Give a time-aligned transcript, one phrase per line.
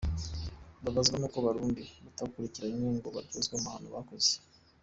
[0.83, 4.33] Babazwa n’uko Abarundi batakurikiranywe ngo baryozwe amahano bakoze.